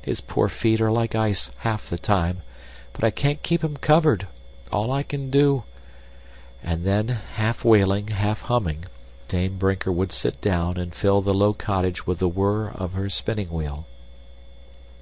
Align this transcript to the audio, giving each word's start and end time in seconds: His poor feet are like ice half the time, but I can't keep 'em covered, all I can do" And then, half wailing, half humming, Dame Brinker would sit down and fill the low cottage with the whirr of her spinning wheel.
His 0.00 0.22
poor 0.22 0.48
feet 0.48 0.80
are 0.80 0.90
like 0.90 1.14
ice 1.14 1.50
half 1.58 1.90
the 1.90 1.98
time, 1.98 2.40
but 2.94 3.04
I 3.04 3.10
can't 3.10 3.42
keep 3.42 3.62
'em 3.62 3.76
covered, 3.76 4.26
all 4.72 4.90
I 4.90 5.02
can 5.02 5.28
do" 5.28 5.64
And 6.64 6.86
then, 6.86 7.08
half 7.08 7.66
wailing, 7.66 8.08
half 8.08 8.40
humming, 8.40 8.86
Dame 9.28 9.58
Brinker 9.58 9.92
would 9.92 10.10
sit 10.10 10.40
down 10.40 10.78
and 10.78 10.94
fill 10.94 11.20
the 11.20 11.34
low 11.34 11.52
cottage 11.52 12.06
with 12.06 12.18
the 12.20 12.28
whirr 12.28 12.70
of 12.70 12.94
her 12.94 13.10
spinning 13.10 13.50
wheel. 13.50 13.86